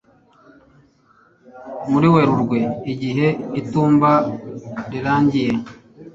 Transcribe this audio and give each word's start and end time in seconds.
Muri 1.91 2.07
Werurwe 2.13 2.59
igihe 2.91 3.27
itumba 3.59 4.11
rirangiye 4.91 5.51